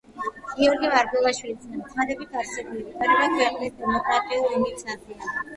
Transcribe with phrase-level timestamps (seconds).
[0.59, 5.35] გიორგი მარგველაშვილის განცხადებით, არსებული ვითარება ქვეყნის დემოკრატიულ იმიჯს აზიანებს.